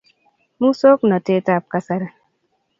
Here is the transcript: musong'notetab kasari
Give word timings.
musong'notetab 0.59 1.63
kasari 1.71 2.07